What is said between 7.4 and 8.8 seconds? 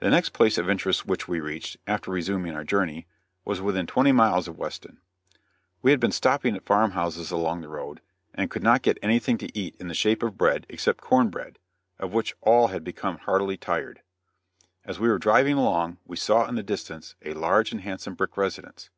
the road, and could